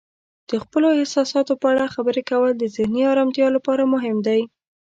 د 0.49 0.51
خپلو 0.63 0.87
احساساتو 0.99 1.53
په 1.61 1.67
اړه 1.73 1.93
خبرې 1.95 2.21
کول 2.31 2.51
د 2.57 2.63
ذهني 2.75 3.01
آرامتیا 3.13 3.47
لپاره 3.55 3.83
مهم 3.93 4.17
دی. 4.27 4.41